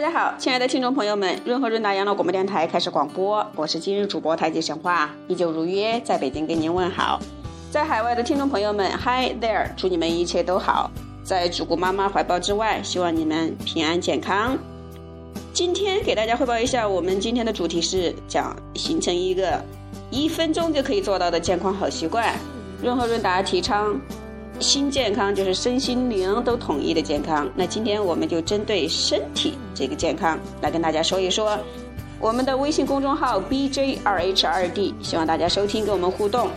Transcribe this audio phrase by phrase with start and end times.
[0.00, 7.20] 大家好，亲爱的听众朋友们，润和润达养老广播电台开始广播，我是今日主播太极神话，依旧如约在北京跟您问好。
[7.70, 10.90] 在海外的听众朋友们，Hi there，祝你们一切都好。
[11.22, 14.56] 在祖国妈妈怀抱之外，希望你们平安健康。
[15.52, 19.62] 今天给大家汇报一下，我们今天的主题是讲形成一个
[20.10, 22.34] 一分钟就可以做到的健康好习惯。
[22.82, 24.00] 润和润达提倡。
[24.60, 27.50] 心健康就是身心灵都统一的健康。
[27.56, 31.58] 那今天我们就针对身体这个健康来跟大家说一说。
[32.20, 36.50] 我们的微信公众号 BJ 二 H 二 D，希望大家收听跟我们互动。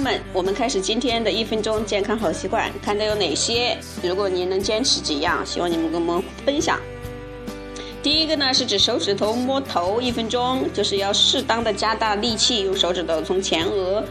[0.00, 3.76] 友们，我们开始今天的一分钟健康好习惯，看都有哪些？
[4.02, 6.80] 如果您能坚持几样，希望你们跟我们分享。
[8.02, 14.02] 第一个呢是指手指头摸头一分钟，就是要适当的加大力气，用手指头从前额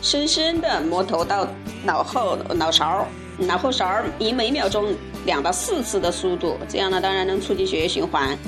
[0.00, 1.48] 深深的摸头到
[1.84, 3.04] 脑后脑勺，
[3.36, 4.94] 脑后勺以每秒钟
[5.26, 8.38] 两到四次的速度，这样呢当然能促进血液循环。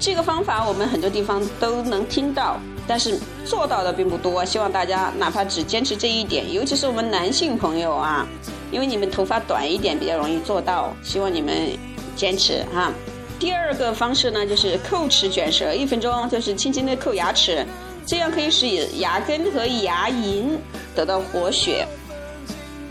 [0.00, 2.58] 这个方法我们很多地方都能听到。
[2.88, 8.26] 但是做到的并不多，希望大家哪怕只坚持这一点，尤其是我们男性朋友啊，
[8.72, 11.78] 因为你们头发短一点比较容易做到，希望你们
[12.16, 12.90] 坚持哈。
[13.38, 17.64] 第二个方式呢，就是叩齿卷舌一分钟，就是轻轻的叩牙齿，
[18.06, 20.56] 这样可以使牙根和牙龈
[20.94, 21.86] 得到活血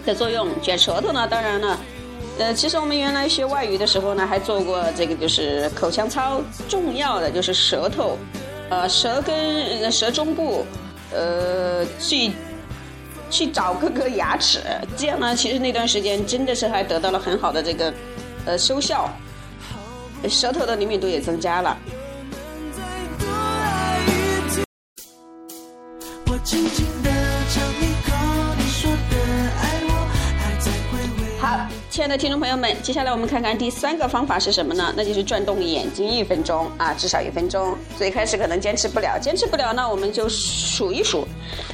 [0.05, 0.47] 的作用。
[0.61, 1.79] 卷舌头呢，当然了，
[2.37, 6.39] 呃，其实我们原来学外语的时候呢，还做过这个就是口腔操，
[6.69, 8.17] 重要的就是舌头。
[8.69, 10.65] 呃，舌根、舌中部，
[11.13, 12.31] 呃，去
[13.29, 14.59] 去找各个牙齿，
[14.97, 17.93] 这样呢，其实那段时间真的是还得到了很好的这个
[18.45, 19.09] 呃收效，
[20.29, 21.77] 舌头的灵敏度也增加了。
[31.39, 31.76] 好。
[31.97, 34.93] 亲爱的听众朋友们，接下来我们看看第三个方法是什么呢？
[34.95, 37.75] 那就是转动眼睛一分钟啊，至少一分钟。
[37.97, 41.27] 最开始可能坚持不了，坚持不了呢，我们就数一数。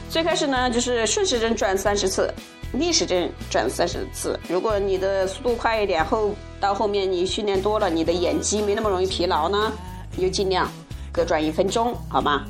[0.10, 2.34] 最开始呢，就是顺时针转三十次，
[2.72, 4.40] 逆时针转三十次。
[4.48, 9.74] 如果你的速度快一点，后到后面你训练多了，你的眼肌没那么容易疲劳呢，
[10.16, 10.72] 你就尽量
[11.12, 12.46] 各转一分钟，好吗？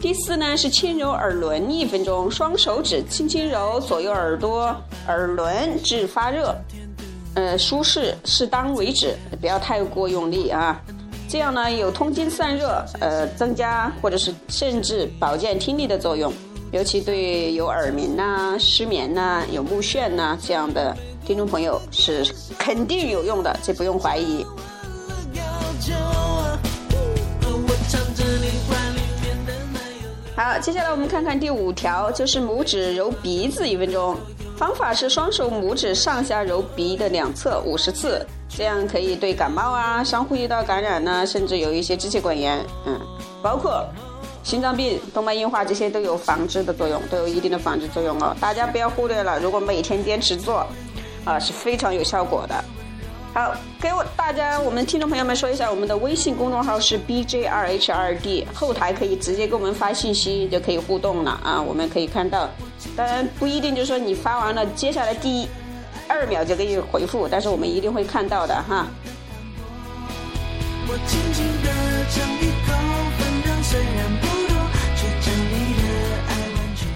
[0.00, 4.72] 第四呢是轻揉耳轮一分钟，双手指轻轻揉左右耳朵
[5.08, 6.54] 耳轮至发热。
[7.36, 10.82] 呃，舒适适当为止，不要太过用力啊。
[11.28, 16.32] 这样呢，有通经散热，呃，增加或者是甚至保健听力的作用。
[16.72, 22.26] 尤其对有耳鸣呐、失眠呐、有目眩呐这样的听众朋友是
[22.58, 24.44] 肯定有用的，这不用怀疑。
[30.46, 34.16] 好，接下来我们看看第五条，就是拇指揉鼻子一分钟。
[34.56, 42.96] 方法是双手拇指上下揉鼻的两侧五十次，这样可以对感冒啊、上呼吸道感染呢，甚至有一些支气管炎，嗯，
[43.42, 43.84] 包括
[44.44, 48.32] 心脏病、动脉硬化这些都有防治的作用，都有一定的防治作用哦。
[48.40, 50.64] 大家不要忽略了，如果每天坚持做，
[51.24, 52.54] 啊，是非常有效果的。
[53.36, 61.60] 好，给我大家，我们听众朋友们说一下，我们的微信公众号是 B J 二 H 二 D，后台可以直接给我们发信息，就可以互动了啊。
[61.60, 62.48] 我们可以看到，
[62.96, 65.46] 当然不一定就是说你发完了，接下来第一
[66.08, 68.86] 二秒就给你回复，但是我们一定会看到的哈。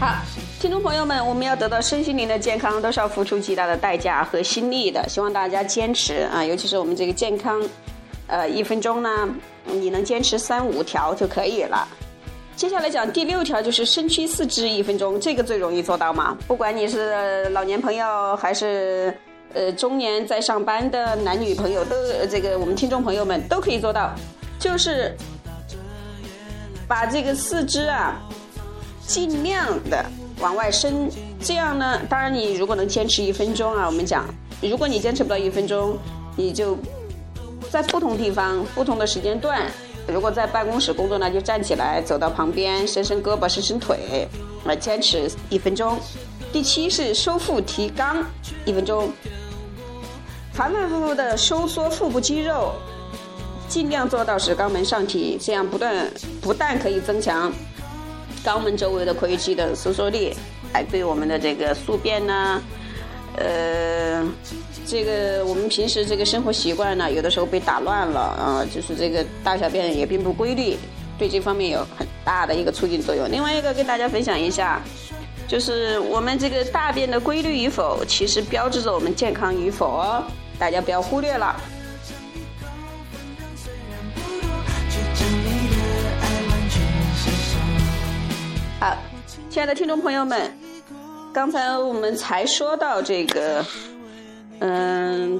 [0.01, 0.30] 好。
[0.61, 5.03] 听众朋友们，我们要得到身心灵的健康，都是要付出极大的代价和心力的。
[5.09, 7.67] 希望大家坚持啊，尤其是我们这个健康，
[8.27, 9.27] 呃，一分钟呢，
[9.65, 11.89] 你能坚持三五条就可以了。
[12.57, 16.37] 接下来讲第六条，就是身躯四肢一分钟，这个最容易做到嘛？
[16.47, 19.17] 不管你是老年朋友还是
[19.55, 21.97] 呃中年在上班的男女朋友，都
[22.31, 24.15] 这个我们听众朋友们都可以做到，
[24.59, 25.17] 就是
[26.87, 28.21] 把这个四肢啊，
[29.07, 30.05] 尽量的。
[30.41, 31.11] 往外伸，
[31.41, 32.01] 这样呢？
[32.09, 34.25] 当然，你如果能坚持一分钟啊，我们讲，
[34.63, 35.97] 如果你坚持不到一分钟，
[36.37, 36.77] 你就
[37.71, 39.71] 在不同地方、不同的时间段，
[40.07, 44.27] 如果在办公室工作呢，就站起来走到旁边，伸伸胳膊、伸伸腿，
[44.65, 45.99] 来坚持一分钟。
[46.53, 48.25] 第七是收腹提肛
[48.65, 49.11] 一分钟，
[50.53, 52.73] 反反复复的收缩腹部肌肉，
[53.69, 56.11] 尽量做到使肛门上提，这样不断
[56.41, 57.53] 不但可以增强。
[58.45, 60.35] 肛门周围的括约肌的收缩力，
[60.73, 62.63] 还对我们的这个宿便呢，
[63.37, 64.27] 呃，
[64.87, 70.77] 这个我们平时这个生活习惯呢，有的时候被打乱了啊，就是这个大小便也并不规律，
[71.19, 73.31] 对这方面有很大的一个促进作用。
[73.31, 74.83] 另外一个跟大家分享一下，
[75.47, 80.25] 就是我们这个大便的规律与否，其实标志着我们健康与否哦，
[80.59, 81.61] 大家不要忽略了。
[88.81, 88.97] 好，
[89.51, 90.51] 亲爱的听众朋友们，
[91.35, 93.63] 刚才我们才说到这个，
[94.61, 95.39] 嗯，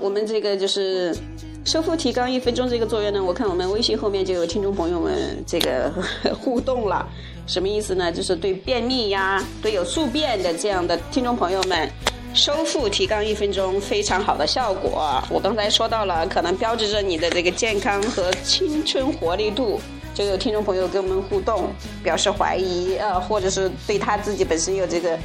[0.00, 1.16] 我们这个就是
[1.64, 3.22] 收腹提肛一分钟这个作用呢。
[3.22, 5.92] 我看我们微信后面就有听众朋友们这个
[6.42, 7.08] 互动了，
[7.46, 8.10] 什么意思呢？
[8.10, 11.88] 就是对便秘呀、对有宿便的这样的听众朋友们，
[12.34, 15.22] 收腹提肛一分钟非常好的效果。
[15.30, 19.80] 我刚才说到了，可能标志着你的这个健康和青春活力度。
[20.12, 21.72] 就有听众朋友跟我们互动，
[22.02, 25.18] 表示怀疑，呃，或者是对他自己本身有这个，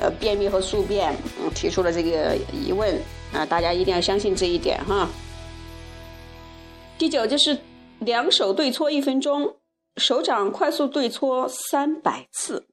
[0.00, 3.00] 呃，便秘和宿便，嗯，提出了这个疑问，
[3.32, 5.08] 啊，大家一定要相信这一点哈。
[6.98, 7.58] 第九就是
[7.98, 9.56] 两手对搓一分钟，
[9.96, 12.66] 手掌快速对搓三百次，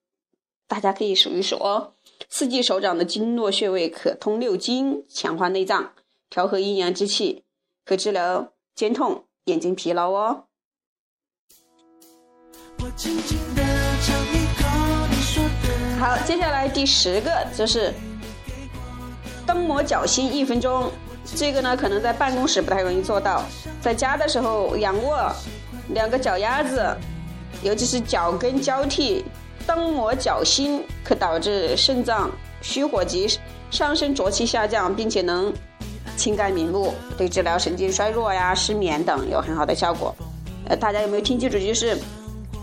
[0.67, 1.93] 大家可以数一数哦。
[2.29, 5.91] 刺激手掌的经络穴位，可通六经，强化内脏，
[6.29, 7.43] 调和阴阳之气，
[7.85, 10.43] 可治疗肩痛、眼睛疲劳哦。
[15.99, 17.93] 好，接下来第十个就是
[19.45, 20.91] 蹬摩脚心一分钟。
[21.35, 23.43] 这个呢，可能在办公室不太容易做到，
[23.81, 25.31] 在家的时候仰卧，
[25.89, 26.95] 两个脚丫子，
[27.63, 29.25] 尤其是脚跟交替
[29.67, 32.29] 蹬摩脚心，可导致肾脏
[32.61, 33.27] 虚火及
[33.71, 35.53] 上升浊气下降，并且能
[36.17, 40.15] 清肝明目，对治疗神经衰弱呀、失眠等有很好的效果。
[40.67, 41.59] 呃，大家有没有听清楚？
[41.59, 41.97] 就是。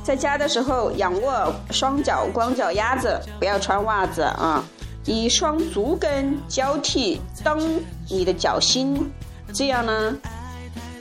[0.04, 4.64] 在家的时候，仰卧，双脚光脚丫子，不要穿袜子啊！
[5.04, 9.08] 以双足跟交替蹬你的脚心，
[9.54, 10.12] 这样呢，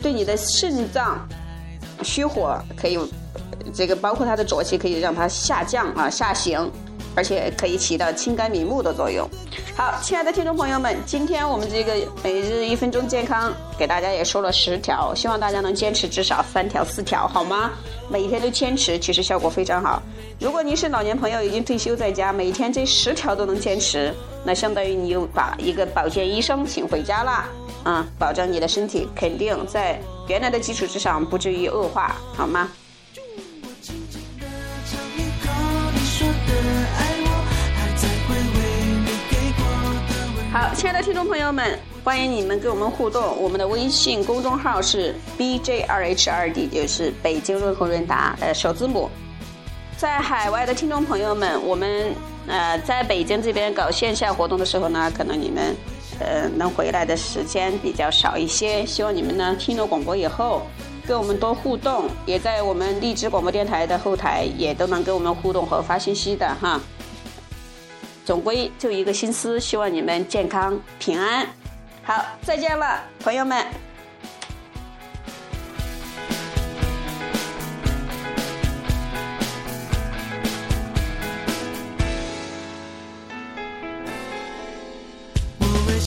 [0.04, 1.28] 对你的肾脏
[2.04, 3.00] 虚火可以，
[3.74, 6.72] 这个包括它的浊气可以让它下降啊，下行。
[7.14, 9.28] 而且可以起到清肝明目的作用。
[9.76, 17.72] 好，亲爱的听众朋友们，今天我们这个每日一分钟健康给大家也说了十条，希望大家能坚持至少三条四条，好吗？
[18.10, 20.02] 每天都坚持，其实效果非常好。
[20.40, 24.14] 如果您是老年朋友，已经退休在家，每天这十条都能坚持，
[24.46, 27.44] 那相当于你又把一个保健医生请回家了
[27.84, 28.08] 啊！
[28.18, 32.72] 保证你的身体肯定在原来的基础之上不至于恶化，好吗？
[40.74, 43.36] 亲爱的听众朋友们，欢迎你们跟我们互动。
[43.42, 49.10] 我们的微信公众号是 B J 二 H 二 D，就是北京润和润达的首字母。
[49.98, 52.14] 在海外的听众朋友们，我们
[52.48, 55.76] 呃在北京这边搞线下活动的时候呢，可能你们
[56.20, 58.86] 呃能回来的时间比较少一些。
[58.86, 60.64] 希望你们呢听了广播以后，
[61.06, 66.80] 跟我们多互动，也在我们荔枝广播电台的后台也都能跟我们互动和发信息的哈。
[68.26, 71.48] 总归就一个心思，希望你们健康平安。
[72.04, 73.66] 好，再见了，朋友们。